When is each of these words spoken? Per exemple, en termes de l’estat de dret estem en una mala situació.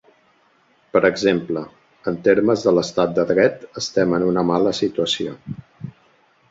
Per 0.95 1.01
exemple, 1.09 1.63
en 2.13 2.17
termes 2.29 2.65
de 2.69 2.73
l’estat 2.79 3.15
de 3.19 3.27
dret 3.35 3.63
estem 3.83 4.19
en 4.21 4.27
una 4.33 4.47
mala 4.53 4.77
situació. 4.83 5.39